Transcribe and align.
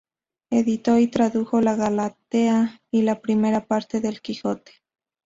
Editó 0.49 0.97
y 0.97 1.05
tradujo 1.05 1.61
la 1.61 1.75
"Galatea" 1.75 2.81
y 2.89 3.03
la 3.03 3.21
primera 3.21 3.67
parte 3.67 4.01
del 4.01 4.19
"Quijote". 4.21 4.71